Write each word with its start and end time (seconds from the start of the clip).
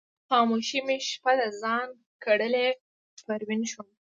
خاموشي 0.29 0.79
مې 0.85 0.97
شپه 1.09 1.31
د 1.39 1.41
ځان 1.61 1.87
کړله 2.23 2.65
پروین 3.25 3.61
شوم 3.71 3.87